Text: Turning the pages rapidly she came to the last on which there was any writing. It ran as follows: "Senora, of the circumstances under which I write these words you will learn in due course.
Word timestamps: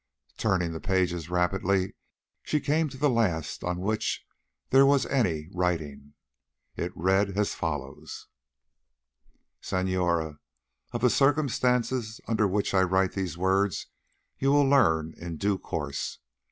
Turning 0.37 0.71
the 0.73 0.79
pages 0.79 1.29
rapidly 1.29 1.93
she 2.41 2.59
came 2.59 2.89
to 2.89 2.97
the 2.97 3.07
last 3.07 3.63
on 3.63 3.79
which 3.79 4.25
there 4.71 4.83
was 4.83 5.05
any 5.05 5.47
writing. 5.53 6.15
It 6.75 6.91
ran 6.95 7.37
as 7.37 7.53
follows: 7.53 8.25
"Senora, 9.61 10.39
of 10.91 11.01
the 11.01 11.11
circumstances 11.11 12.19
under 12.27 12.47
which 12.47 12.73
I 12.73 12.81
write 12.81 13.11
these 13.11 13.37
words 13.37 13.89
you 14.39 14.51
will 14.51 14.67
learn 14.67 15.13
in 15.19 15.37
due 15.37 15.59
course. 15.59 16.17